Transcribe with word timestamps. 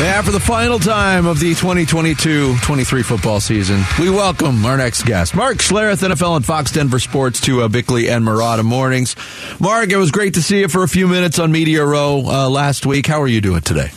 Yeah, 0.00 0.22
for 0.22 0.32
the 0.32 0.40
final 0.40 0.80
time 0.80 1.24
of 1.24 1.38
the 1.38 1.52
2022-23 1.52 3.04
football 3.04 3.38
season, 3.38 3.80
we 4.00 4.10
welcome 4.10 4.66
our 4.66 4.76
next 4.76 5.04
guest, 5.04 5.36
Mark 5.36 5.58
Schlereth, 5.58 6.02
NFL 6.02 6.34
and 6.34 6.44
Fox 6.44 6.72
Denver 6.72 6.98
Sports, 6.98 7.40
to 7.42 7.62
uh, 7.62 7.68
Bickley 7.68 8.10
and 8.10 8.24
Marotta 8.24 8.64
mornings. 8.64 9.14
Mark, 9.60 9.90
it 9.90 9.96
was 9.96 10.10
great 10.10 10.34
to 10.34 10.42
see 10.42 10.58
you 10.60 10.68
for 10.68 10.82
a 10.82 10.88
few 10.88 11.06
minutes 11.06 11.38
on 11.38 11.52
Media 11.52 11.84
Row 11.84 12.22
uh, 12.26 12.50
last 12.50 12.86
week. 12.86 13.06
How 13.06 13.22
are 13.22 13.28
you 13.28 13.40
doing 13.40 13.60
today? 13.60 13.92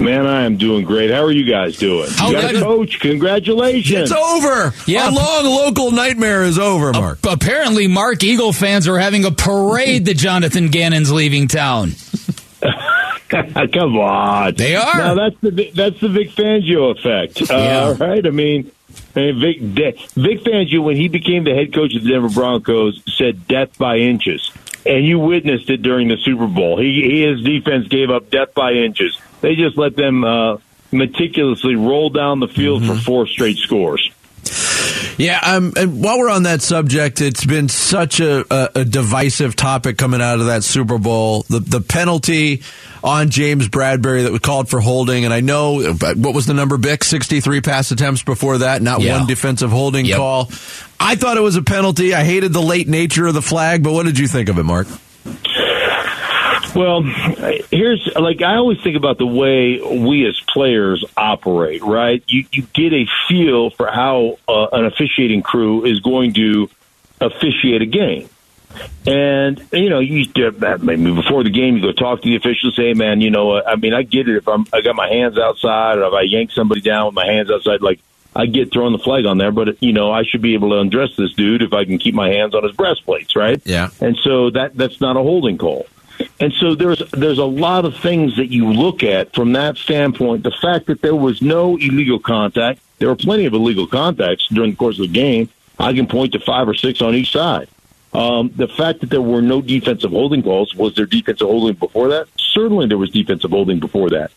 Man, 0.00 0.26
I 0.26 0.46
am 0.46 0.56
doing 0.56 0.86
great. 0.86 1.10
How 1.10 1.22
are 1.22 1.30
you 1.30 1.44
guys 1.44 1.76
doing? 1.76 2.08
How 2.10 2.30
you 2.30 2.40
got 2.40 2.54
a 2.54 2.60
coach. 2.60 2.98
Congratulations. 3.00 4.10
It's 4.10 4.12
over. 4.12 4.72
Yeah. 4.86 5.04
Our 5.04 5.12
long 5.12 5.44
local 5.44 5.90
nightmare 5.90 6.44
is 6.44 6.58
over, 6.58 6.92
Mark. 6.94 7.18
Apparently, 7.28 7.86
Mark 7.86 8.24
Eagle 8.24 8.54
fans 8.54 8.88
are 8.88 8.98
having 8.98 9.26
a 9.26 9.30
parade 9.30 10.06
that 10.06 10.16
Jonathan 10.16 10.68
Gannon's 10.68 11.12
leaving 11.12 11.46
town. 11.48 11.90
Come 13.72 13.96
on. 13.98 14.54
They 14.54 14.74
are. 14.76 14.96
Now 14.98 15.14
that's 15.14 15.36
the 15.40 15.70
that's 15.74 16.00
the 16.00 16.08
Vic 16.08 16.30
Fangio 16.30 16.96
effect. 16.98 17.48
Yeah. 17.48 17.94
Right? 17.98 18.26
I 18.26 18.30
mean, 18.30 18.70
Vic, 19.14 19.60
Vic 19.60 20.40
Fangio, 20.44 20.82
when 20.82 20.96
he 20.96 21.08
became 21.08 21.44
the 21.44 21.54
head 21.54 21.72
coach 21.72 21.94
of 21.94 22.02
the 22.02 22.10
Denver 22.10 22.28
Broncos, 22.28 23.02
said 23.16 23.46
death 23.46 23.78
by 23.78 23.96
inches. 23.98 24.50
And 24.86 25.04
you 25.04 25.18
witnessed 25.18 25.68
it 25.70 25.82
during 25.82 26.08
the 26.08 26.16
Super 26.16 26.46
Bowl. 26.46 26.78
He, 26.80 27.02
he 27.02 27.22
his 27.22 27.42
defense 27.42 27.86
gave 27.88 28.10
up 28.10 28.30
death 28.30 28.54
by 28.54 28.72
inches. 28.72 29.16
They 29.42 29.54
just 29.54 29.76
let 29.76 29.94
them 29.94 30.24
uh, 30.24 30.56
meticulously 30.90 31.76
roll 31.76 32.10
down 32.10 32.40
the 32.40 32.48
field 32.48 32.82
Mm-hmm. 32.82 32.94
for 32.94 33.00
four 33.00 33.26
straight 33.26 33.58
scores. 33.58 34.10
Yeah, 35.18 35.38
um, 35.42 35.72
and 35.76 36.02
while 36.02 36.18
we're 36.18 36.30
on 36.30 36.44
that 36.44 36.62
subject, 36.62 37.20
it's 37.20 37.44
been 37.44 37.68
such 37.68 38.20
a, 38.20 38.44
a, 38.50 38.70
a 38.80 38.84
divisive 38.86 39.54
topic 39.54 39.98
coming 39.98 40.22
out 40.22 40.40
of 40.40 40.46
that 40.46 40.64
Super 40.64 40.96
Bowl. 40.98 41.42
The 41.48 41.60
the 41.60 41.80
penalty 41.82 42.62
on 43.04 43.28
James 43.30 43.68
Bradberry 43.68 44.22
that 44.22 44.32
was 44.32 44.40
called 44.40 44.68
for 44.70 44.80
holding, 44.80 45.24
and 45.26 45.34
I 45.34 45.40
know 45.40 45.82
what 45.92 46.34
was 46.34 46.46
the 46.46 46.54
number, 46.54 46.78
Bick? 46.78 47.04
Sixty 47.04 47.40
three 47.40 47.60
pass 47.60 47.90
attempts 47.90 48.22
before 48.22 48.58
that, 48.58 48.80
not 48.80 49.02
Yeah. 49.02 49.18
one 49.18 49.26
defensive 49.26 49.70
holding 49.70 50.06
Yep. 50.06 50.16
call. 50.16 50.50
I 50.98 51.16
thought 51.16 51.36
it 51.36 51.42
was 51.42 51.56
a 51.56 51.62
penalty. 51.62 52.14
I 52.14 52.24
hated 52.24 52.52
the 52.54 52.62
late 52.62 52.88
nature 52.88 53.26
of 53.26 53.34
the 53.34 53.42
flag, 53.42 53.82
but 53.82 53.92
what 53.92 54.06
did 54.06 54.18
you 54.18 54.26
think 54.26 54.48
of 54.48 54.58
it, 54.58 54.64
Mark? 54.64 54.86
Well, 56.74 57.02
here's 57.02 58.08
like 58.16 58.42
I 58.42 58.56
always 58.56 58.80
think 58.82 58.96
about 58.96 59.18
the 59.18 59.26
way 59.26 59.80
we 59.80 60.26
as 60.26 60.40
players 60.40 61.04
operate, 61.16 61.82
right? 61.82 62.22
You 62.26 62.44
you 62.52 62.62
get 62.62 62.92
a 62.92 63.06
feel 63.28 63.70
for 63.70 63.90
how 63.90 64.38
uh, 64.48 64.66
an 64.72 64.86
officiating 64.86 65.42
crew 65.42 65.84
is 65.84 66.00
going 66.00 66.34
to 66.34 66.70
officiate 67.20 67.82
a 67.82 67.86
game. 67.86 68.28
And 69.06 69.64
you 69.72 69.90
know, 69.90 69.98
you 69.98 70.26
maybe 70.80 71.12
before 71.12 71.42
the 71.42 71.50
game, 71.50 71.76
you 71.76 71.82
go 71.82 71.92
talk 71.92 72.22
to 72.22 72.28
the 72.28 72.36
officials. 72.36 72.76
Say, 72.76 72.88
hey, 72.88 72.94
man, 72.94 73.20
you 73.20 73.30
know, 73.30 73.60
I 73.62 73.76
mean, 73.76 73.92
I 73.92 74.02
get 74.02 74.28
it. 74.28 74.36
If 74.36 74.48
I'm, 74.48 74.64
I 74.72 74.80
got 74.80 74.94
my 74.94 75.08
hands 75.08 75.38
outside, 75.38 75.98
or 75.98 76.04
if 76.04 76.12
I 76.12 76.22
yank 76.22 76.52
somebody 76.52 76.80
down 76.80 77.06
with 77.06 77.14
my 77.14 77.26
hands 77.26 77.50
outside, 77.50 77.82
like 77.82 78.00
I 78.34 78.46
get 78.46 78.72
throwing 78.72 78.92
the 78.92 79.02
flag 79.02 79.26
on 79.26 79.38
there. 79.38 79.50
But 79.50 79.82
you 79.82 79.92
know, 79.92 80.12
I 80.12 80.22
should 80.22 80.42
be 80.42 80.54
able 80.54 80.70
to 80.70 80.78
undress 80.78 81.16
this 81.16 81.32
dude 81.34 81.62
if 81.62 81.72
I 81.72 81.84
can 81.84 81.98
keep 81.98 82.14
my 82.14 82.28
hands 82.28 82.54
on 82.54 82.62
his 82.62 82.72
breastplates, 82.72 83.34
right? 83.34 83.60
Yeah. 83.64 83.88
And 84.00 84.16
so 84.22 84.50
that 84.50 84.76
that's 84.76 85.00
not 85.00 85.16
a 85.16 85.20
holding 85.20 85.58
call. 85.58 85.86
And 86.38 86.52
so 86.54 86.74
there's 86.74 87.02
there's 87.10 87.38
a 87.38 87.44
lot 87.44 87.84
of 87.84 87.96
things 87.96 88.36
that 88.36 88.46
you 88.46 88.72
look 88.72 89.02
at 89.02 89.34
from 89.34 89.52
that 89.52 89.76
standpoint. 89.76 90.42
The 90.42 90.56
fact 90.62 90.86
that 90.86 91.02
there 91.02 91.14
was 91.14 91.42
no 91.42 91.76
illegal 91.76 92.18
contact, 92.18 92.80
there 92.98 93.08
were 93.08 93.16
plenty 93.16 93.46
of 93.46 93.54
illegal 93.54 93.86
contacts 93.86 94.48
during 94.48 94.70
the 94.70 94.76
course 94.76 94.98
of 94.98 95.02
the 95.02 95.12
game. 95.12 95.48
I 95.78 95.92
can 95.92 96.06
point 96.06 96.32
to 96.32 96.40
five 96.40 96.68
or 96.68 96.74
six 96.74 97.00
on 97.00 97.14
each 97.14 97.32
side. 97.32 97.68
Um, 98.12 98.50
the 98.56 98.68
fact 98.68 99.00
that 99.00 99.10
there 99.10 99.22
were 99.22 99.40
no 99.40 99.62
defensive 99.62 100.10
holding 100.10 100.42
calls 100.42 100.74
was 100.74 100.94
there 100.94 101.06
defensive 101.06 101.46
holding 101.46 101.76
before 101.76 102.08
that? 102.08 102.26
Certainly, 102.38 102.88
there 102.88 102.98
was 102.98 103.10
defensive 103.10 103.50
holding 103.50 103.78
before 103.78 104.10
that. 104.10 104.32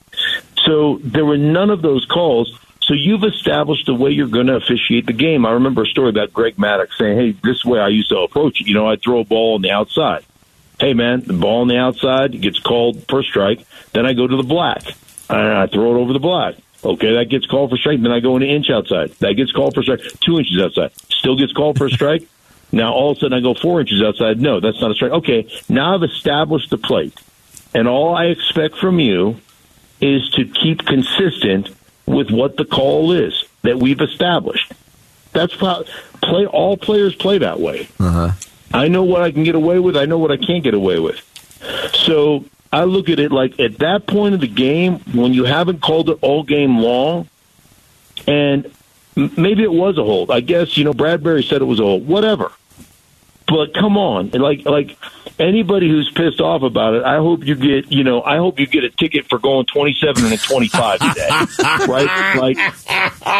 So 0.66 1.00
there 1.03 1.25
were 1.25 1.38
none 1.38 1.70
of 1.70 1.81
those 1.81 2.06
calls. 2.06 2.59
So 2.81 2.94
you've 2.94 3.23
established 3.23 3.86
the 3.86 3.95
way 3.95 4.12
you're 4.12 4.28
going 4.28 4.47
to 4.47 4.56
officiate 4.56 5.06
the 5.06 5.14
game. 5.14 5.45
I 5.45 5.52
remember 5.52 5.84
a 5.84 5.88
story 5.88 6.09
about 6.09 6.34
Greg 6.34 6.58
Maddux 6.58 6.90
saying, 6.97 7.18
"Hey, 7.18 7.31
this 7.44 7.64
way 7.66 7.80
I 7.80 7.88
used 7.88 8.09
to 8.09 8.20
approach 8.20 8.62
it. 8.62 8.68
You 8.68 8.75
know, 8.75 8.88
I 8.88 8.97
throw 8.97 9.22
a 9.22 9.25
ball 9.25 9.56
on 9.56 9.62
the 9.62 9.72
outside. 9.72 10.24
Hey, 10.84 10.94
man, 10.94 11.22
the 11.22 11.32
ball 11.32 11.62
on 11.62 11.70
the 11.70 11.78
outside 11.78 12.42
gets 12.42 12.60
called 12.60 13.06
for 13.08 13.24
strike. 13.24 13.66
Then 13.94 14.06
I 14.06 14.12
go 14.12 14.28
to 14.28 14.36
the 14.36 14.44
black 14.44 14.84
and 15.30 15.40
I 15.40 15.66
throw 15.66 15.96
it 15.96 15.98
over 15.98 16.12
the 16.12 16.20
black. 16.20 16.56
Okay, 16.84 17.14
that 17.14 17.30
gets 17.30 17.46
called 17.46 17.70
for 17.70 17.78
strike. 17.78 18.02
Then 18.02 18.12
I 18.12 18.20
go 18.20 18.36
an 18.36 18.44
inch 18.44 18.70
outside. 18.70 19.12
That 19.20 19.36
gets 19.36 19.54
called 19.54 19.76
for 19.76 19.82
strike. 19.82 20.02
Two 20.20 20.40
inches 20.40 20.60
outside. 20.62 20.92
Still 21.10 21.38
gets 21.38 21.54
called 21.54 21.78
for 21.78 21.86
a 21.86 21.90
strike. 21.90 22.28
Now 22.74 22.92
all 22.92 23.12
of 23.12 23.18
a 23.18 23.20
sudden 23.20 23.38
I 23.38 23.42
go 23.42 23.54
four 23.54 23.80
inches 23.82 24.02
outside. 24.02 24.42
No, 24.42 24.60
that's 24.60 24.82
not 24.82 24.90
a 24.90 24.96
strike. 24.96 25.12
Okay, 25.12 25.48
now 25.70 25.94
I've 25.94 26.02
established 26.02 26.72
the 26.72 26.80
plate, 26.80 27.14
and 27.76 27.88
all 27.88 28.16
I 28.16 28.26
expect 28.26 28.78
from 28.78 29.00
you 29.00 29.38
is 30.02 30.28
to 30.32 30.46
keep 30.46 30.84
consistent 30.84 31.70
with 32.08 32.32
what 32.32 32.58
the 32.58 32.66
call 32.66 33.12
is 33.12 33.46
that 33.62 33.78
we've 33.78 34.02
established. 34.02 34.74
That's 35.34 35.54
how 35.54 35.84
play. 36.24 36.48
All 36.48 36.76
players 36.76 37.14
play 37.14 37.38
that 37.38 37.60
way. 37.60 37.90
Uh-huh. 38.00 38.32
I 38.73 38.88
know 38.88 39.03
what 39.03 39.22
I 39.22 39.31
can 39.31 39.44
get 39.44 39.56
away 39.56 39.79
with. 39.79 39.95
I 39.95 40.06
know 40.06 40.17
what 40.17 40.31
I 40.31 40.38
can't 40.38 40.63
get 40.63 40.73
away 40.73 41.00
with. 41.00 41.22
So 41.94 42.45
I 42.72 42.85
look 42.85 43.07
at 43.07 43.19
it 43.19 43.31
like 43.31 43.59
at 43.59 43.78
that 43.79 44.07
point 44.07 44.34
of 44.34 44.41
the 44.41 44.47
game 44.47 45.00
when 45.13 45.34
you 45.34 45.44
haven't 45.45 45.81
called 45.81 46.09
it 46.09 46.17
all 46.22 46.44
game 46.44 46.79
long, 46.79 47.29
and 48.28 48.72
maybe 49.16 49.63
it 49.63 49.72
was 49.72 49.97
a 49.97 50.03
hold. 50.03 50.31
I 50.31 50.39
guess 50.39 50.75
you 50.75 50.84
know 50.84 50.94
Bradberry 50.94 51.47
said 51.47 51.61
it 51.61 51.66
was 51.66 51.79
a 51.79 51.84
hold. 51.84 52.07
Whatever. 52.07 52.51
But 53.53 53.74
come 53.75 53.97
on, 53.97 54.31
like 54.31 54.66
like 54.66 54.97
anybody 55.38 55.88
who's 55.88 56.09
pissed 56.12 56.41
off 56.41 56.64
about 56.64 56.96
it, 56.96 57.03
I 57.03 57.18
hope 57.18 57.46
you 57.46 57.53
get 57.56 57.91
you 57.91 58.03
know 58.03 58.24
I 58.24 58.38
hope 58.38 58.59
you 58.59 58.66
get 58.66 58.84
a 58.84 58.90
ticket 58.90 59.28
for 59.30 59.38
going 59.38 59.66
twenty 59.68 59.96
seven 60.02 60.24
and 60.25 60.34
a 60.34 60.38
twenty 60.38 60.69
five 60.69 61.00
today, 61.00 61.30
right? 61.88 62.36
Like 62.36 62.58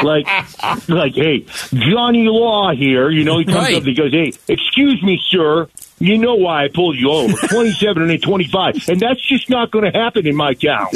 like 0.04 0.88
like 0.90 1.14
hey 1.16 1.46
Johnny 1.74 2.26
Law 2.28 2.74
here, 2.76 3.10
you 3.10 3.24
know 3.24 3.40
he 3.40 3.46
comes 3.46 3.58
Right. 3.58 3.74
up 3.76 3.80
and 3.80 3.88
he 3.88 3.94
goes, 3.96 4.12
hey, 4.12 4.34
excuse 4.48 5.02
me, 5.02 5.20
sir. 5.30 5.68
You 6.06 6.18
know 6.18 6.36
why 6.36 6.66
I 6.66 6.68
pulled 6.68 6.98
you 6.98 7.10
over. 7.12 7.34
27 7.48 8.10
and 8.10 8.22
25. 8.22 8.90
And 8.90 9.00
that's 9.00 9.26
just 9.28 9.50
not 9.50 9.72
going 9.72 9.90
to 9.90 9.98
happen 9.98 10.28
in 10.28 10.36
my 10.36 10.54
town. 10.54 10.88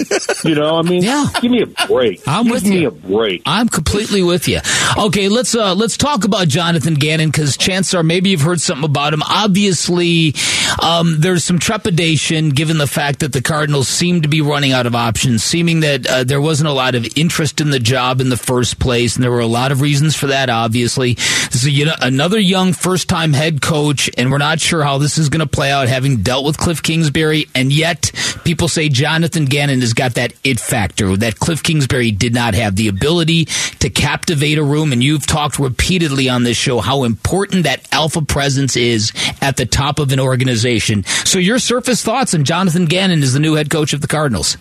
You 0.44 0.56
know, 0.56 0.78
I 0.78 0.82
mean, 0.82 1.02
Yeah. 1.04 1.26
give 1.42 1.50
me 1.52 1.62
a 1.62 1.88
break. 1.88 2.22
I'm 2.28 2.44
give 2.46 2.52
with 2.54 2.66
me 2.66 2.82
you. 2.82 2.88
a 2.90 2.92
break. 2.92 3.42
I'm 3.46 3.70
completely 3.70 4.22
with 4.22 4.48
you. 4.48 4.60
Okay, 4.98 5.30
let's 5.30 5.56
uh 5.56 5.74
let's 5.76 5.96
talk 5.98 6.26
about 6.26 6.48
Jonathan 6.48 6.96
Gannon 6.96 7.30
because 7.30 7.56
chances 7.58 7.94
are 7.94 8.04
maybe 8.04 8.32
you've 8.32 8.42
heard 8.42 8.60
something 8.60 8.84
about 8.86 9.14
him. 9.14 9.22
Obviously, 9.24 10.34
um, 10.82 11.20
there's 11.20 11.44
some 11.44 11.60
trepidation 11.60 12.50
given 12.50 12.78
the 12.78 12.88
fact 12.88 13.20
that 13.20 13.34
the 13.34 13.42
Cardinals 13.42 13.88
seem 13.88 14.22
to 14.24 14.28
be 14.28 14.42
running 14.42 14.72
out 14.72 14.86
of 14.86 14.96
options, 14.96 15.44
seeming 15.44 15.80
that 15.82 16.06
uh, 16.08 16.24
there 16.24 16.42
wasn't 16.42 16.68
a 16.70 16.74
lot 16.74 16.96
of 16.96 17.08
interest 17.18 17.62
in 17.62 17.70
the 17.70 17.80
job 17.80 18.20
in 18.22 18.30
the 18.30 18.38
first 18.38 18.80
place, 18.80 19.16
and 19.16 19.24
there 19.24 19.32
were 19.32 19.40
a 19.40 19.48
lot 19.48 19.72
of 19.72 19.82
reasons 19.82 20.16
for 20.16 20.28
that. 20.28 20.50
Obviously, 20.50 21.14
this 21.14 21.56
is 21.64 21.68
you 21.70 21.86
know, 21.86 21.96
another 22.02 22.40
young 22.40 22.74
first 22.74 23.08
time 23.10 23.34
head 23.34 23.62
coach, 23.62 24.10
and 24.18 24.32
we're 24.32 24.38
not 24.38 24.60
sure 24.60 24.84
how 24.84 24.97
this 24.98 25.18
is 25.18 25.30
going 25.30 25.40
to 25.40 25.48
play 25.48 25.72
out, 25.72 25.88
having 25.88 26.18
dealt 26.18 26.46
with 26.46 26.58
Cliff 26.58 26.82
Kingsbury, 26.82 27.48
and 27.56 27.72
yet 27.72 28.12
people 28.44 28.68
say 28.68 28.90
Jonathan 28.90 29.46
Gannon 29.46 29.82
has 29.82 29.94
got 29.94 30.16
that 30.16 30.34
it 30.44 30.60
factor 30.60 31.16
that 31.18 31.40
Cliff 31.40 31.64
Kingsbury 31.64 32.12
did 32.12 32.34
not 32.34 32.54
have 32.56 32.76
the 32.76 32.88
ability 32.88 33.46
to 33.80 33.90
captivate 33.90 34.58
a 34.58 34.64
room. 34.64 34.92
And 34.92 35.04
you've 35.04 35.26
talked 35.26 35.60
repeatedly 35.60 36.30
on 36.30 36.44
this 36.44 36.58
show 36.58 36.80
how 36.80 37.04
important 37.04 37.64
that 37.64 37.88
alpha 37.92 38.22
presence 38.22 38.76
is 38.76 39.12
at 39.42 39.58
the 39.58 39.66
top 39.66 40.00
of 40.00 40.12
an 40.12 40.20
organization. 40.20 41.04
So, 41.04 41.40
your 41.40 41.60
surface 41.60 42.04
thoughts 42.04 42.34
on 42.34 42.44
Jonathan 42.44 42.86
Gannon 42.86 43.24
as 43.24 43.34
the 43.34 43.40
new 43.40 43.56
head 43.56 43.70
coach 43.70 43.94
of 43.94 44.02
the 44.02 44.08
Cardinals? 44.08 44.58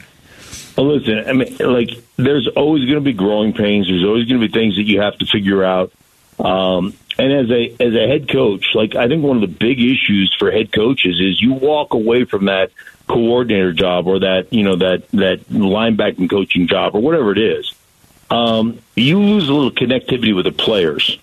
Well, 0.76 0.96
listen, 0.96 1.24
I 1.26 1.32
mean, 1.32 1.56
like, 1.58 1.90
there's 2.16 2.48
always 2.48 2.84
going 2.84 2.96
to 2.96 3.00
be 3.00 3.14
growing 3.14 3.54
pains. 3.54 3.88
There's 3.88 4.04
always 4.04 4.28
going 4.28 4.40
to 4.40 4.46
be 4.46 4.52
things 4.52 4.76
that 4.76 4.82
you 4.82 5.00
have 5.00 5.16
to 5.18 5.26
figure 5.26 5.64
out. 5.64 5.90
Um, 6.38 6.94
and 7.18 7.32
as 7.32 7.50
a 7.50 7.70
as 7.80 7.94
a 7.94 8.06
head 8.06 8.28
coach, 8.28 8.66
like 8.74 8.94
I 8.94 9.08
think 9.08 9.22
one 9.22 9.42
of 9.42 9.48
the 9.48 9.56
big 9.56 9.80
issues 9.80 10.34
for 10.38 10.50
head 10.50 10.72
coaches 10.72 11.18
is 11.20 11.40
you 11.40 11.54
walk 11.54 11.94
away 11.94 12.24
from 12.24 12.46
that 12.46 12.70
coordinator 13.08 13.72
job 13.72 14.06
or 14.06 14.18
that 14.20 14.52
you 14.52 14.62
know 14.62 14.76
that 14.76 15.08
that 15.12 15.48
linebacking 15.48 16.28
coaching 16.28 16.66
job 16.66 16.94
or 16.94 17.00
whatever 17.00 17.32
it 17.32 17.38
is. 17.38 17.72
Um, 18.30 18.80
you 18.96 19.20
lose 19.20 19.48
a 19.48 19.54
little 19.54 19.70
connectivity 19.70 20.34
with 20.34 20.44
the 20.46 20.52
players. 20.52 21.18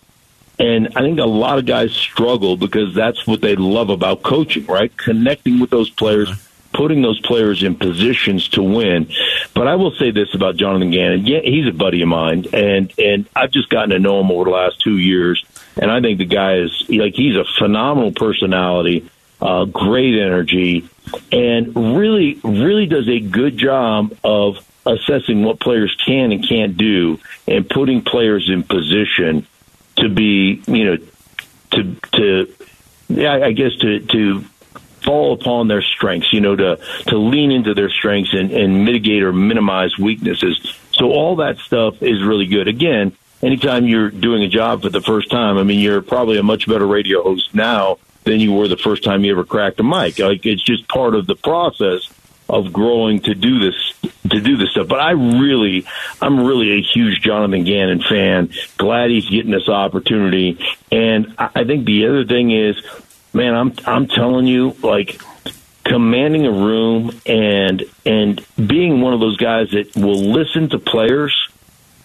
And 0.60 0.90
I 0.96 1.02
think 1.02 1.20
a 1.20 1.26
lot 1.26 1.58
of 1.58 1.66
guys 1.66 1.92
struggle 1.94 2.56
because 2.58 2.94
that's 2.94 3.26
what 3.26 3.42
they 3.42 3.56
love 3.56 3.90
about 3.90 4.22
coaching, 4.24 4.66
right? 4.68 4.96
Connecting 4.96 5.60
with 5.60 5.72
those 5.72 5.90
players, 5.90 6.30
putting 6.74 7.02
those 7.02 7.20
players 7.22 7.64
in 7.64 7.76
positions 7.76 8.48
to 8.50 8.62
win. 8.62 9.12
But 9.56 9.68
I 9.68 9.76
will 9.76 9.92
say 9.92 10.12
this 10.12 10.34
about 10.34 10.56
Jonathan 10.56 10.92
Gannon. 10.92 11.26
Yeah, 11.26 11.40
he's 11.44 11.68
a 11.68 11.74
buddy 11.74 12.02
of 12.02 12.08
mine 12.08 12.46
and 12.54 12.94
and 12.98 13.28
I've 13.36 13.52
just 13.52 13.70
gotten 13.70 13.90
to 13.90 14.00
know 14.00 14.22
him 14.22 14.32
over 14.32 14.46
the 14.46 14.52
last 14.52 14.80
2 14.82 14.98
years 14.98 15.44
and 15.78 15.92
I 15.92 16.02
think 16.02 16.18
the 16.20 16.26
guy 16.26 16.58
is 16.58 16.86
like 16.90 17.16
he's 17.16 17.36
a 17.36 17.46
phenomenal 17.58 18.12
personality, 18.12 19.10
uh 19.42 19.66
great 19.66 20.20
energy 20.20 20.90
and 21.32 21.98
really 21.98 22.40
really 22.44 22.86
does 22.86 23.08
a 23.10 23.20
good 23.20 23.58
job 23.58 24.18
of 24.24 24.58
assessing 24.86 25.44
what 25.44 25.60
players 25.60 25.96
can 26.06 26.32
and 26.32 26.48
can't 26.48 26.78
do 26.78 27.20
and 27.48 27.70
putting 27.70 28.02
players 28.02 28.50
in 28.50 28.64
position 28.64 29.48
to 29.98 30.10
be, 30.10 30.62
you 30.68 30.86
know, 30.86 30.98
to 31.72 31.96
to 32.14 32.56
yeah, 33.10 33.34
I 33.34 33.52
guess 33.52 33.76
to 33.78 34.00
to 34.00 34.42
fall 35.04 35.34
upon 35.34 35.68
their 35.68 35.82
strengths, 35.82 36.34
you 36.34 36.42
know, 36.42 36.56
to 36.56 36.80
to 37.08 37.18
lean 37.18 37.52
into 37.52 37.74
their 37.74 37.90
strengths 37.90 38.34
and, 38.34 38.52
and 38.52 38.86
mitigate 38.86 39.24
or 39.24 39.34
minimize 39.34 39.98
weaknesses. 39.98 40.60
So 40.94 41.12
all 41.12 41.38
that 41.38 41.58
stuff 41.58 42.02
is 42.02 42.24
really 42.24 42.48
good. 42.48 42.68
Again, 42.68 43.16
anytime 43.44 43.86
you're 43.86 44.10
doing 44.10 44.44
a 44.44 44.48
job 44.48 44.82
for 44.82 44.90
the 44.90 45.02
first 45.02 45.30
time, 45.30 45.58
I 45.58 45.64
mean, 45.64 45.80
you're 45.80 46.02
probably 46.02 46.38
a 46.38 46.44
much 46.44 46.68
better 46.68 46.88
radio 46.88 47.22
host 47.22 47.54
now 47.54 47.98
than 48.24 48.40
you 48.40 48.54
were 48.54 48.68
the 48.68 48.78
first 48.78 49.04
time 49.04 49.24
you 49.24 49.34
ever 49.34 49.44
cracked 49.44 49.80
a 49.80 49.84
mic. 49.84 50.18
Like 50.18 50.46
it's 50.46 50.64
just 50.64 50.88
part 50.88 51.14
of 51.14 51.28
the 51.28 51.36
process 51.36 52.10
of 52.50 52.74
growing 52.74 53.20
to 53.22 53.36
do 53.36 53.60
this 53.60 53.94
to 54.30 54.40
do 54.40 54.58
this 54.58 54.72
stuff. 54.72 54.88
But 54.88 55.00
I 55.00 55.12
really, 55.12 55.86
I'm 56.22 56.46
really 56.46 56.80
a 56.80 56.82
huge 56.82 57.22
Jonathan 57.22 57.64
Gannon 57.64 58.02
fan. 58.02 58.52
Glad 58.78 59.10
he's 59.10 59.30
getting 59.30 59.52
this 59.52 59.70
opportunity. 59.70 60.60
And 60.92 61.36
I 61.38 61.64
think 61.66 61.86
the 61.86 62.08
other 62.08 62.26
thing 62.26 62.52
is, 62.52 62.78
man, 63.34 63.54
I'm 63.54 63.74
I'm 63.86 64.08
telling 64.08 64.48
you, 64.48 64.76
like 64.82 65.22
commanding 65.84 66.46
a 66.46 66.52
room 66.52 67.12
and 67.26 67.84
and 68.06 68.46
being 68.56 69.02
one 69.02 69.14
of 69.14 69.20
those 69.20 69.38
guys 69.38 69.72
that 69.72 69.96
will 69.96 70.22
listen 70.22 70.70
to 70.70 70.80
players 70.80 71.36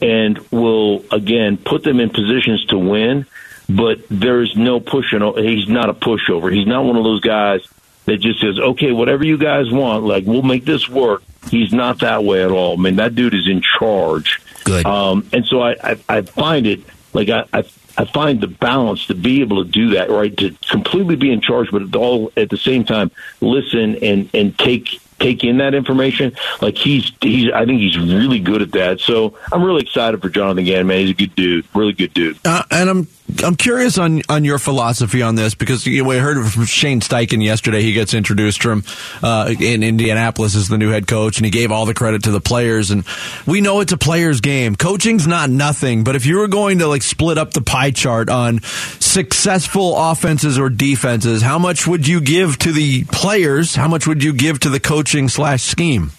and 0.00 0.38
will 0.50 1.04
again 1.10 1.56
put 1.56 1.82
them 1.82 2.00
in 2.00 2.10
positions 2.10 2.64
to 2.66 2.78
win. 2.78 3.26
But 3.68 4.00
there's 4.10 4.56
no 4.56 4.80
pushing. 4.80 5.20
He's 5.36 5.68
not 5.68 5.90
a 5.90 5.94
pushover. 5.94 6.52
He's 6.52 6.66
not 6.66 6.84
one 6.84 6.96
of 6.96 7.04
those 7.04 7.20
guys 7.20 7.60
that 8.06 8.16
just 8.18 8.40
says, 8.40 8.58
"Okay, 8.58 8.92
whatever 8.92 9.24
you 9.24 9.36
guys 9.36 9.70
want, 9.70 10.04
like 10.04 10.24
we'll 10.24 10.42
make 10.42 10.64
this 10.64 10.88
work." 10.88 11.22
He's 11.50 11.72
not 11.72 12.00
that 12.00 12.24
way 12.24 12.42
at 12.42 12.50
all. 12.50 12.78
I 12.78 12.82
mean, 12.82 12.96
that 12.96 13.14
dude 13.14 13.34
is 13.34 13.46
in 13.46 13.62
charge. 13.78 14.40
Good. 14.64 14.86
Um, 14.86 15.28
and 15.32 15.46
so 15.46 15.60
I, 15.60 15.76
I, 15.82 15.96
I 16.08 16.22
find 16.22 16.66
it 16.66 16.80
like 17.12 17.28
I, 17.28 17.44
I 17.52 17.64
I 17.98 18.04
find 18.04 18.40
the 18.40 18.46
balance 18.46 19.06
to 19.08 19.14
be 19.14 19.40
able 19.40 19.64
to 19.64 19.70
do 19.70 19.90
that, 19.90 20.08
right? 20.08 20.34
To 20.36 20.56
completely 20.70 21.16
be 21.16 21.32
in 21.32 21.40
charge, 21.40 21.70
but 21.70 21.94
all 21.96 22.32
at 22.36 22.48
the 22.48 22.56
same 22.56 22.84
time 22.84 23.10
listen 23.40 23.96
and 24.02 24.30
and 24.32 24.56
take 24.58 25.00
take 25.18 25.44
in 25.44 25.58
that 25.58 25.74
information. 25.74 26.36
Like 26.60 26.76
he's 26.76 27.12
he's 27.20 27.52
I 27.52 27.64
think 27.64 27.80
he's 27.80 27.98
really 27.98 28.40
good 28.40 28.62
at 28.62 28.72
that. 28.72 29.00
So 29.00 29.36
I'm 29.52 29.62
really 29.62 29.82
excited 29.82 30.20
for 30.22 30.28
Jonathan 30.28 30.64
Gannon. 30.64 30.86
Man, 30.86 31.00
he's 31.00 31.10
a 31.10 31.14
good 31.14 31.34
dude, 31.34 31.66
really 31.74 31.92
good 31.92 32.14
dude. 32.14 32.38
Uh, 32.44 32.62
and 32.70 32.90
I'm 32.90 33.08
I'm 33.44 33.56
curious 33.56 33.98
on 33.98 34.22
on 34.28 34.44
your 34.44 34.58
philosophy 34.58 35.22
on 35.22 35.34
this 35.34 35.54
because 35.54 35.86
you 35.86 36.02
know, 36.02 36.08
we 36.08 36.16
heard 36.16 36.44
from 36.46 36.64
Shane 36.64 37.00
Steichen 37.00 37.42
yesterday. 37.44 37.82
He 37.82 37.92
gets 37.92 38.14
introduced 38.14 38.62
from 38.62 38.84
uh, 39.22 39.54
in 39.60 39.82
Indianapolis 39.82 40.56
as 40.56 40.68
the 40.68 40.78
new 40.78 40.90
head 40.90 41.06
coach, 41.06 41.36
and 41.36 41.44
he 41.44 41.50
gave 41.50 41.70
all 41.70 41.84
the 41.84 41.94
credit 41.94 42.24
to 42.24 42.30
the 42.30 42.40
players. 42.40 42.90
And 42.90 43.04
we 43.46 43.60
know 43.60 43.80
it's 43.80 43.92
a 43.92 43.98
players' 43.98 44.40
game. 44.40 44.76
Coaching's 44.76 45.26
not 45.26 45.50
nothing, 45.50 46.04
but 46.04 46.16
if 46.16 46.24
you 46.26 46.38
were 46.38 46.48
going 46.48 46.78
to 46.78 46.86
like 46.86 47.02
split 47.02 47.38
up 47.38 47.52
the 47.52 47.60
pie 47.60 47.90
chart 47.90 48.30
on 48.30 48.62
successful 48.62 49.94
offenses 49.96 50.58
or 50.58 50.70
defenses, 50.70 51.42
how 51.42 51.58
much 51.58 51.86
would 51.86 52.08
you 52.08 52.20
give 52.20 52.58
to 52.58 52.72
the 52.72 53.04
players? 53.04 53.74
How 53.74 53.88
much 53.88 54.06
would 54.06 54.24
you 54.24 54.32
give 54.32 54.60
to 54.60 54.70
the 54.70 54.80
coaching 54.80 55.28
slash 55.28 55.62
scheme? 55.62 56.12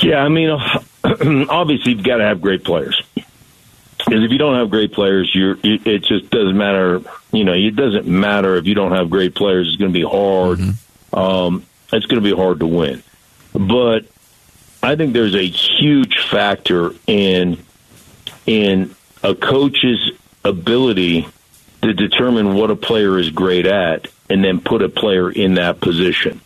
Yeah, 0.00 0.18
I 0.18 0.28
mean, 0.28 0.50
obviously 1.50 1.92
you've 1.92 2.04
got 2.04 2.18
to 2.18 2.24
have 2.24 2.40
great 2.40 2.64
players 2.64 3.02
because 4.08 4.24
if 4.24 4.30
you 4.30 4.38
don't 4.38 4.54
have 4.54 4.70
great 4.70 4.92
players, 4.92 5.30
you're 5.34 5.58
it 5.62 6.02
just 6.02 6.30
doesn't 6.30 6.56
matter. 6.56 7.02
You 7.30 7.44
know, 7.44 7.52
it 7.52 7.76
doesn't 7.76 8.06
matter 8.06 8.56
if 8.56 8.66
you 8.66 8.74
don't 8.74 8.92
have 8.92 9.10
great 9.10 9.34
players. 9.34 9.68
It's 9.68 9.76
going 9.76 9.92
to 9.92 9.98
be 9.98 10.04
hard. 10.04 10.58
Mm-hmm. 10.58 11.18
Um, 11.18 11.66
it's 11.92 12.06
going 12.06 12.22
to 12.22 12.28
be 12.28 12.34
hard 12.34 12.60
to 12.60 12.66
win. 12.66 13.02
But 13.52 14.06
I 14.82 14.96
think 14.96 15.12
there's 15.12 15.34
a 15.34 15.46
huge 15.46 16.18
factor 16.30 16.92
in 17.06 17.58
in 18.46 18.94
a 19.22 19.34
coach's 19.34 20.12
ability 20.42 21.28
to 21.82 21.92
determine 21.92 22.54
what 22.54 22.70
a 22.70 22.76
player 22.76 23.18
is 23.18 23.28
great 23.28 23.66
at, 23.66 24.08
and 24.30 24.42
then 24.42 24.60
put 24.60 24.80
a 24.80 24.88
player 24.88 25.30
in 25.30 25.54
that 25.54 25.80
position. 25.80 26.40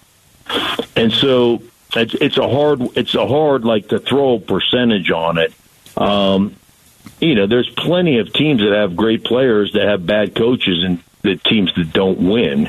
And 0.96 1.12
so 1.12 1.62
it's, 1.94 2.14
it's 2.14 2.38
a 2.38 2.48
hard 2.48 2.80
it's 2.96 3.14
a 3.14 3.26
hard 3.26 3.64
like 3.64 3.90
to 3.90 4.00
throw 4.00 4.34
a 4.34 4.40
percentage 4.40 5.12
on 5.12 5.38
it. 5.38 5.54
Um, 5.96 6.56
you 7.22 7.34
know, 7.36 7.46
there's 7.46 7.70
plenty 7.70 8.18
of 8.18 8.32
teams 8.32 8.60
that 8.60 8.72
have 8.72 8.96
great 8.96 9.24
players 9.24 9.72
that 9.74 9.86
have 9.86 10.04
bad 10.04 10.34
coaches 10.34 10.82
and 10.84 11.02
the 11.22 11.36
teams 11.36 11.72
that 11.76 11.92
don't 11.92 12.18
win. 12.18 12.68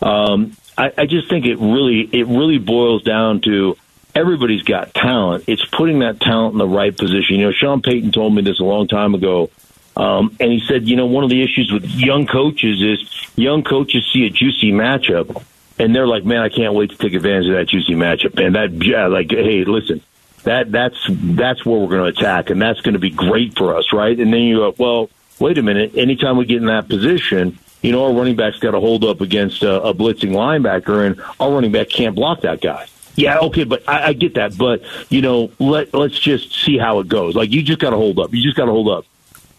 Um, 0.00 0.56
I, 0.76 0.92
I 0.96 1.06
just 1.06 1.28
think 1.28 1.46
it 1.46 1.58
really 1.58 2.00
it 2.00 2.26
really 2.26 2.58
boils 2.58 3.02
down 3.02 3.42
to 3.42 3.76
everybody's 4.14 4.62
got 4.62 4.94
talent. 4.94 5.44
It's 5.46 5.64
putting 5.66 5.98
that 6.00 6.20
talent 6.20 6.52
in 6.52 6.58
the 6.58 6.66
right 6.66 6.96
position. 6.96 7.36
You 7.36 7.46
know, 7.46 7.52
Sean 7.52 7.82
Payton 7.82 8.12
told 8.12 8.34
me 8.34 8.42
this 8.42 8.58
a 8.58 8.64
long 8.64 8.88
time 8.88 9.14
ago. 9.14 9.50
Um, 9.96 10.34
and 10.40 10.50
he 10.50 10.62
said, 10.66 10.88
you 10.88 10.96
know, 10.96 11.06
one 11.06 11.24
of 11.24 11.30
the 11.30 11.42
issues 11.42 11.70
with 11.70 11.84
young 11.84 12.26
coaches 12.26 12.80
is 12.80 13.36
young 13.36 13.62
coaches 13.62 14.08
see 14.12 14.24
a 14.24 14.30
juicy 14.30 14.72
matchup 14.72 15.44
and 15.80 15.94
they're 15.94 16.06
like, 16.06 16.24
man, 16.24 16.40
I 16.40 16.50
can't 16.50 16.74
wait 16.74 16.90
to 16.90 16.96
take 16.96 17.14
advantage 17.14 17.48
of 17.48 17.54
that 17.54 17.68
juicy 17.68 17.94
matchup. 17.94 18.38
And 18.38 18.54
that, 18.54 18.72
yeah, 18.84 19.06
like, 19.06 19.30
hey, 19.30 19.64
listen, 19.64 20.02
that 20.44 20.70
that's 20.70 20.98
that's 21.08 21.64
where 21.64 21.78
we're 21.78 21.88
going 21.88 22.12
to 22.12 22.20
attack, 22.20 22.50
and 22.50 22.60
that's 22.60 22.80
going 22.80 22.94
to 22.94 23.00
be 23.00 23.10
great 23.10 23.56
for 23.56 23.76
us, 23.76 23.92
right? 23.92 24.18
And 24.18 24.32
then 24.32 24.40
you 24.40 24.56
go, 24.56 24.74
well, 24.78 25.10
wait 25.38 25.58
a 25.58 25.62
minute. 25.62 25.96
Anytime 25.96 26.36
we 26.36 26.44
get 26.44 26.58
in 26.58 26.66
that 26.66 26.88
position, 26.88 27.58
you 27.82 27.92
know, 27.92 28.04
our 28.04 28.12
running 28.12 28.36
back's 28.36 28.58
got 28.58 28.72
to 28.72 28.80
hold 28.80 29.04
up 29.04 29.20
against 29.20 29.62
a, 29.62 29.82
a 29.82 29.94
blitzing 29.94 30.30
linebacker, 30.30 31.06
and 31.06 31.20
our 31.38 31.52
running 31.52 31.72
back 31.72 31.88
can't 31.88 32.14
block 32.14 32.42
that 32.42 32.60
guy. 32.60 32.86
Yeah, 33.16 33.38
okay, 33.38 33.64
but 33.64 33.86
I, 33.88 34.08
I 34.08 34.12
get 34.12 34.34
that. 34.34 34.56
But 34.56 34.82
you 35.10 35.20
know, 35.20 35.50
let 35.58 35.92
let's 35.92 36.18
just 36.18 36.54
see 36.54 36.78
how 36.78 37.00
it 37.00 37.08
goes. 37.08 37.34
Like 37.34 37.50
you 37.50 37.62
just 37.62 37.80
got 37.80 37.90
to 37.90 37.96
hold 37.96 38.18
up. 38.18 38.32
You 38.32 38.42
just 38.42 38.56
got 38.56 38.66
to 38.66 38.72
hold 38.72 38.88
up. 38.88 39.06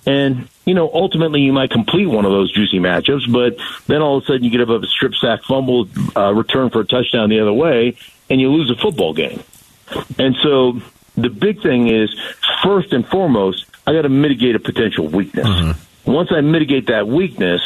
And 0.05 0.47
you 0.65 0.73
know, 0.73 0.89
ultimately, 0.93 1.41
you 1.41 1.53
might 1.53 1.69
complete 1.69 2.07
one 2.07 2.25
of 2.25 2.31
those 2.31 2.51
juicy 2.51 2.79
matchups, 2.79 3.31
but 3.31 3.57
then 3.87 4.01
all 4.01 4.17
of 4.17 4.23
a 4.23 4.25
sudden 4.25 4.43
you 4.43 4.49
get 4.49 4.61
up 4.61 4.69
a 4.69 4.87
strip 4.87 5.15
sack 5.15 5.43
fumble, 5.43 5.87
uh, 6.15 6.33
return 6.33 6.69
for 6.69 6.81
a 6.81 6.85
touchdown 6.85 7.29
the 7.29 7.39
other 7.39 7.53
way, 7.53 7.95
and 8.29 8.41
you 8.41 8.49
lose 8.49 8.69
a 8.71 8.75
football 8.75 9.13
game. 9.13 9.43
And 10.17 10.35
so 10.41 10.81
the 11.15 11.29
big 11.29 11.61
thing 11.61 11.88
is, 11.88 12.09
first 12.63 12.93
and 12.93 13.05
foremost, 13.07 13.65
I 13.85 13.93
got 13.93 14.03
to 14.03 14.09
mitigate 14.09 14.55
a 14.55 14.59
potential 14.59 15.07
weakness. 15.07 15.47
Mm-hmm. 15.47 16.11
Once 16.11 16.29
I 16.31 16.41
mitigate 16.41 16.88
that 16.88 17.07
weakness, 17.07 17.61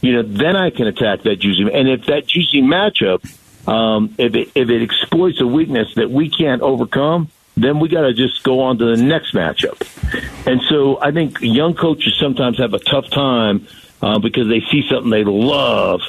you 0.00 0.12
know, 0.12 0.22
then 0.22 0.56
I 0.56 0.70
can 0.70 0.86
attack 0.86 1.22
that 1.22 1.36
juicy. 1.36 1.62
And 1.72 1.88
if 1.88 2.06
that 2.06 2.26
juicy 2.26 2.62
matchup, 2.62 3.24
um, 3.66 4.14
if 4.18 4.34
it 4.34 4.50
if 4.54 4.68
it 4.68 4.82
exploits 4.82 5.40
a 5.40 5.46
weakness 5.46 5.94
that 5.94 6.10
we 6.10 6.28
can't 6.28 6.60
overcome, 6.60 7.28
then 7.56 7.80
we 7.80 7.88
got 7.88 8.02
to 8.02 8.12
just 8.12 8.42
go 8.42 8.60
on 8.60 8.78
to 8.78 8.96
the 8.96 9.02
next 9.02 9.32
matchup. 9.32 9.80
And 10.46 10.60
so 10.68 11.00
I 11.00 11.12
think 11.12 11.38
young 11.40 11.74
coaches 11.74 12.16
sometimes 12.20 12.58
have 12.58 12.74
a 12.74 12.78
tough 12.78 13.08
time 13.10 13.66
uh, 14.02 14.18
because 14.18 14.48
they 14.48 14.60
see 14.70 14.86
something 14.90 15.10
they 15.10 15.24
love 15.24 16.02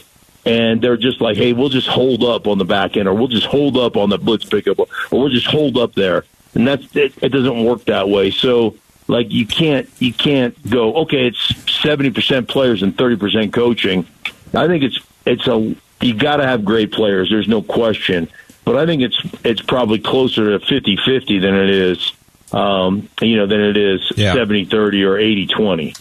and 0.46 0.82
they're 0.82 0.98
just 0.98 1.22
like, 1.22 1.38
hey, 1.38 1.54
we'll 1.54 1.70
just 1.70 1.88
hold 1.88 2.24
up 2.24 2.48
on 2.48 2.58
the 2.58 2.66
back 2.66 2.98
end, 2.98 3.08
or 3.08 3.14
we'll 3.14 3.28
just 3.28 3.48
hold 3.48 3.78
up 3.78 3.98
on 3.98 4.10
the 4.10 4.18
blitz 4.18 4.46
pickup, 4.46 4.80
or 4.80 4.88
we'll 5.12 5.30
just 5.30 5.48
hold 5.48 5.78
up 5.78 5.94
there, 5.94 6.24
and 6.54 6.68
that's 6.68 6.96
it. 6.96 7.14
It 7.22 7.30
doesn't 7.30 7.64
work 7.66 7.86
that 7.86 8.10
way. 8.10 8.32
So, 8.32 8.76
like, 9.08 9.32
you 9.32 9.46
can't 9.46 9.90
you 10.00 10.14
can't 10.14 10.56
go, 10.70 10.94
okay, 10.98 11.28
it's 11.28 11.82
seventy 11.82 12.12
percent 12.12 12.48
players 12.48 12.84
and 12.84 12.96
thirty 12.98 13.16
percent 13.16 13.54
coaching. 13.54 14.06
I 14.54 14.68
think 14.68 14.84
it's 14.84 15.00
it's 15.26 15.48
a 15.48 15.76
you 16.02 16.14
got 16.14 16.38
to 16.38 16.46
have 16.46 16.64
great 16.64 16.92
players. 16.92 17.30
There's 17.30 17.48
no 17.48 17.62
question, 17.62 18.30
but 18.64 18.76
I 18.76 18.86
think 18.86 19.02
it's 19.02 19.20
it's 19.44 19.62
probably 19.62 20.00
closer 20.00 20.58
to 20.58 20.66
50-50 20.66 21.42
than 21.42 21.56
it 21.56 21.70
is 21.70 22.14
um, 22.52 23.10
you 23.22 23.38
know, 23.38 23.48
than 23.48 23.60
it 23.60 23.78
is 23.78 24.12
yeah. 24.16 24.34
70 24.34 24.66
30 24.66 25.04
or 25.04 25.18
80 25.18 25.48
20. 25.48 25.94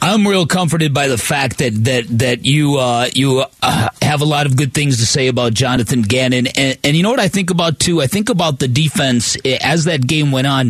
I'm 0.00 0.26
real 0.26 0.46
comforted 0.46 0.94
by 0.94 1.08
the 1.08 1.18
fact 1.18 1.58
that 1.58 1.72
that 1.84 2.04
that 2.18 2.44
you 2.44 2.76
uh, 2.76 3.08
you 3.12 3.44
uh, 3.62 3.88
have 4.02 4.20
a 4.20 4.24
lot 4.24 4.46
of 4.46 4.56
good 4.56 4.72
things 4.72 4.98
to 4.98 5.06
say 5.06 5.28
about 5.28 5.54
Jonathan 5.54 6.02
Gannon, 6.02 6.46
and, 6.46 6.78
and, 6.84 6.96
you 6.96 7.02
know 7.02 7.10
what 7.10 7.20
I 7.20 7.28
think 7.28 7.50
about 7.50 7.78
too. 7.78 8.00
I 8.00 8.06
think 8.06 8.28
about 8.28 8.58
the 8.58 8.68
defense 8.68 9.36
eh, 9.44 9.58
as 9.60 9.84
that 9.84 10.06
game 10.06 10.32
went 10.32 10.46
on. 10.46 10.68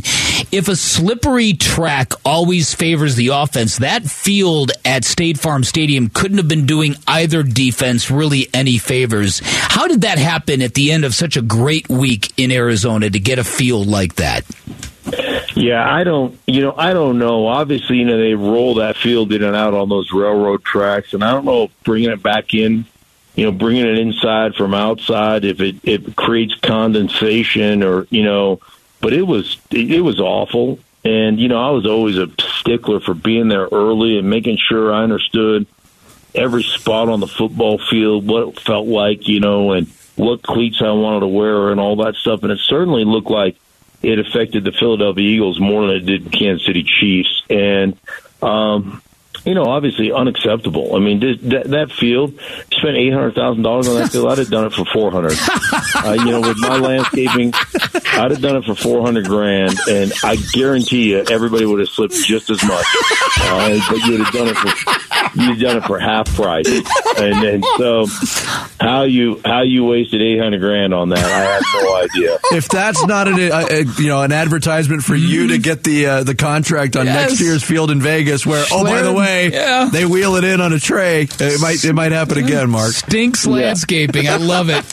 If 0.53 0.69
a 0.69 0.77
slippery 0.77 1.55
track 1.55 2.13
always 2.25 2.75
favors 2.75 3.17
the 3.17 3.29
offense, 3.29 3.79
that 3.79 4.05
field 4.05 4.73
at 4.85 5.05
State 5.05 5.39
Farm 5.39 5.65
Stadium 5.65 6.09
couldn't 6.09 6.39
have 6.39 6.49
been 6.49 6.67
doing 6.67 6.97
either 7.07 7.43
defense 7.43 8.11
really 8.11 8.49
any 8.55 8.79
favors. 8.79 9.41
How 9.45 9.87
did 9.87 10.03
that 10.03 10.19
happen 10.19 10.63
at 10.63 10.75
the 10.75 10.93
end 10.93 11.05
of 11.05 11.15
such 11.15 11.37
a 11.37 11.43
great 11.43 11.89
week 11.89 12.33
in 12.39 12.51
Arizona 12.51 13.11
to 13.11 13.19
get 13.19 13.39
a 13.39 13.45
field 13.45 13.87
like 13.87 14.17
that? 14.17 14.45
Yeah, 15.67 15.91
I 15.91 16.05
don't, 16.05 16.39
you 16.47 16.61
know, 16.61 16.75
I 16.77 16.93
don't 16.93 17.19
know. 17.19 17.47
Obviously, 17.47 17.97
you 17.97 18.05
know, 18.05 18.19
they 18.19 18.35
roll 18.35 18.75
that 18.75 18.95
field 18.95 19.33
in 19.33 19.43
and 19.43 19.57
out 19.57 19.73
on 19.73 19.89
those 19.89 20.13
railroad 20.13 20.63
tracks, 20.65 21.15
and 21.15 21.25
I 21.25 21.31
don't 21.33 21.47
know 21.47 21.65
if 21.65 21.83
bringing 21.83 22.11
it 22.11 22.23
back 22.23 22.53
in, 22.53 22.85
you 23.37 23.47
know, 23.47 23.53
bringing 23.53 23.87
it 23.87 23.99
inside 23.99 24.55
from 24.55 24.75
outside, 24.75 25.47
if 25.47 25.61
it 25.61 25.77
it 25.83 26.15
creates 26.15 26.55
condensation 26.57 27.83
or 27.83 28.07
you 28.11 28.23
know, 28.23 28.61
but 29.01 29.15
it 29.15 29.23
was 29.23 29.57
it, 29.71 29.93
it 29.93 30.01
was 30.03 30.21
awful. 30.21 30.79
And 31.07 31.41
you 31.41 31.49
know, 31.49 31.59
I 31.59 31.71
was 31.71 31.87
always 31.87 32.19
a 32.19 32.29
stickler 32.59 33.01
for 33.01 33.15
being 33.15 33.49
there 33.49 33.67
early 33.73 34.19
and 34.19 34.29
making 34.29 34.59
sure 34.59 34.93
I 34.93 35.05
understood 35.05 35.67
every 36.35 36.65
spot 36.65 37.09
on 37.09 37.21
the 37.21 37.27
football 37.27 37.79
field, 37.79 38.27
what 38.27 38.49
it 38.49 38.61
felt 38.61 38.89
like, 38.89 39.27
you 39.27 39.41
know, 39.41 39.73
and 39.73 39.87
what 40.17 40.43
cleats 40.43 40.83
I 40.83 40.91
wanted 40.91 41.21
to 41.21 41.29
wear 41.29 41.71
and 41.71 41.81
all 41.81 41.97
that 42.05 42.17
stuff. 42.17 42.43
And 42.43 42.53
it 42.53 42.59
certainly 42.59 43.07
looked 43.07 43.31
like 43.31 43.57
it 44.03 44.19
affected 44.19 44.65
the 44.65 44.73
Philadelphia 44.73 45.25
Eagles 45.25 45.61
more 45.61 45.87
than 45.87 45.97
it 45.97 46.07
did 46.07 46.25
the 46.25 46.31
Kansas 46.31 46.67
City 46.67 46.85
Chiefs. 46.85 47.43
And 47.51 47.99
um, 48.43 49.03
you 49.45 49.55
know, 49.55 49.65
obviously 49.65 50.13
unacceptable. 50.13 50.97
I 50.97 50.99
mean, 50.99 51.21
this, 51.21 51.39
that, 51.43 51.71
that 51.71 51.93
field 51.93 52.39
spent 52.73 52.97
eight 52.97 53.13
hundred 53.13 53.35
thousand 53.35 53.63
dollars 53.63 53.87
on 53.89 53.95
that 53.97 54.11
field. 54.11 54.29
I'd 54.29 54.39
have 54.39 54.51
done 54.51 54.67
it 54.67 54.73
for 54.73 54.85
four 54.87 55.11
hundred. 55.11 55.35
uh, 55.95 56.13
you 56.13 56.33
know, 56.33 56.41
with 56.41 56.59
my 56.59 56.77
landscaping, 56.79 57.53
I'd 57.55 58.33
have 58.33 58.41
done 58.41 58.57
it 58.57 58.65
for 58.65 58.75
four 58.75 59.03
hundred 59.03 59.27
grand, 59.27 59.79
and 59.89 60.13
I 60.25 60.37
guarantee 60.53 61.11
you, 61.13 61.25
everybody 61.31 61.65
would 61.65 61.79
have 61.81 61.89
slipped 61.89 62.15
just 62.15 62.51
as 62.51 62.63
much. 62.65 62.87
Uh, 63.39 63.79
but 63.89 63.99
you'd 64.07 64.21
have 64.21 64.33
done 64.33 64.49
it 64.49 64.57
for 64.57 64.69
you'd 65.37 65.61
done 65.61 65.77
it 65.79 65.85
for 65.85 65.99
half 65.99 66.35
price, 66.35 66.67
and, 67.19 67.45
and 67.47 67.65
so 67.79 68.07
how 68.81 69.03
you 69.03 69.41
how 69.45 69.63
you 69.63 69.85
wasted 69.85 70.21
eight 70.23 70.39
hundred 70.41 70.61
grand 70.61 70.93
on 70.95 71.11
that, 71.11 71.19
I 71.19 71.41
have 71.53 71.63
no 71.83 71.97
idea. 71.97 72.39
If 72.53 72.69
that's 72.69 73.05
not 73.07 73.29
an 73.29 73.35
uh, 73.35 73.55
uh, 73.71 73.85
you 73.99 74.09
know 74.09 74.23
an 74.23 74.33
advertisement 74.33 75.03
for 75.03 75.15
you 75.15 75.49
to 75.49 75.59
get 75.59 75.83
the 75.85 76.07
uh, 76.07 76.23
the 76.25 76.35
contract 76.35 76.97
on 76.97 77.07
Yes. 77.07 77.31
next 77.31 77.41
year's 77.41 77.63
field 77.63 77.91
in 77.91 78.01
Vegas, 78.01 78.45
where 78.47 78.65
oh 78.73 78.85
by 78.85 79.03
the 79.03 79.13
way, 79.13 79.51
Yeah. 79.53 79.89
they 79.93 80.05
wheel 80.05 80.37
it 80.37 80.45
in 80.45 80.61
on 80.61 80.73
a 80.73 80.79
tray, 80.81 81.23
it 81.31 81.61
might 81.61 81.85
it 81.85 81.93
might 81.93 82.13
happen 82.13 82.39
again, 82.39 82.71
Mark. 82.71 82.93
Stinks 82.93 83.47
landscaping. 83.47 84.29
I 84.29 84.37
love 84.37 84.69
it. 84.71 84.85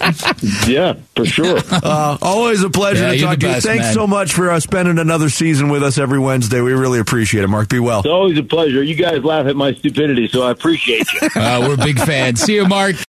Yeah, 0.68 0.94
for 1.16 1.26
sure. 1.26 1.60
Uh, 1.84 2.18
always 2.22 2.64
a 2.64 2.70
pleasure 2.70 3.04
Yeah, 3.04 3.12
to 3.14 3.20
talk 3.20 3.40
the 3.40 3.48
to 3.48 3.56
you. 3.56 3.62
Thanks 3.62 3.86
man. 3.86 3.94
so 3.94 4.08
much 4.08 4.34
for 4.34 4.50
uh, 4.50 4.60
spending 4.60 5.00
another 5.00 5.30
season 5.30 5.70
with 5.70 5.84
us 5.84 5.98
every 5.98 6.20
Wednesday. 6.20 6.62
We 6.62 6.72
really 6.74 7.00
appreciate 7.00 7.44
it, 7.44 7.48
Mark. 7.48 7.68
Be 7.70 7.80
well. 7.80 8.00
It's 8.00 8.08
always 8.08 8.38
a 8.38 8.44
pleasure. 8.44 8.82
You 8.82 8.96
guys 8.96 9.24
laugh 9.24 9.46
at 9.48 9.56
my 9.56 9.74
stupidity, 9.74 10.28
so 10.34 10.42
I 10.42 10.52
appreciate 10.52 11.06
you. 11.14 11.30
Uh, 11.36 11.66
we're 11.68 11.78
big 11.78 12.00
fans. 12.00 12.42
See 12.42 12.56
you, 12.56 12.66
Mark. 12.66 12.96